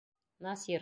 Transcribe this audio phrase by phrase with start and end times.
[0.39, 0.79] Насир.